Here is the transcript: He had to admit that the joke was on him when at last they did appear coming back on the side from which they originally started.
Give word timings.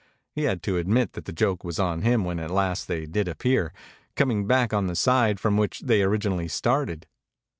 He 0.33 0.45
had 0.45 0.63
to 0.63 0.77
admit 0.77 1.13
that 1.13 1.25
the 1.25 1.31
joke 1.31 1.63
was 1.63 1.77
on 1.77 2.01
him 2.01 2.23
when 2.25 2.39
at 2.39 2.49
last 2.49 2.87
they 2.87 3.05
did 3.05 3.27
appear 3.27 3.71
coming 4.15 4.47
back 4.47 4.73
on 4.73 4.87
the 4.87 4.95
side 4.95 5.39
from 5.39 5.57
which 5.57 5.81
they 5.81 6.01
originally 6.01 6.47
started. 6.47 7.05